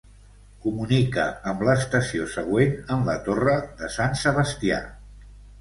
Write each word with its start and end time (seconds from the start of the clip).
Comunica 0.61 1.25
amb 1.51 1.61
l'estació 1.67 2.27
següent 2.37 2.73
en 2.97 3.07
la 3.11 3.15
Torre 3.29 3.55
de 3.83 3.91
Sant 3.99 4.21
Sebastià. 4.27 4.85